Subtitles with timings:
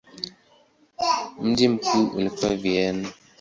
[1.41, 3.09] Mji mkuu ulikuwa Vienna.